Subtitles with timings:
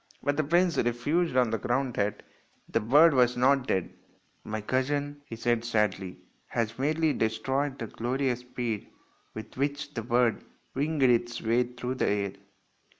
[0.23, 2.23] But the prince refused on the ground that
[2.67, 3.93] the bird was not dead."
[4.43, 8.87] My cousin," he said sadly," has merely destroyed the glorious speed
[9.35, 10.43] with which the bird
[10.73, 12.33] winged its way through the air."